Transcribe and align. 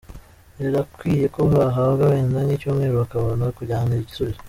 Birakwiye 0.59 1.25
ko 1.35 1.41
bahabwa 1.53 2.03
wenda 2.11 2.39
nk’icyumweru 2.45 2.93
bakabona 3.01 3.43
kujyana 3.57 3.93
igisubizo. 3.99 4.39